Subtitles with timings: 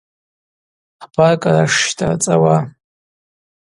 [1.03, 2.57] Абар кӏара шщтӏарцӏауа.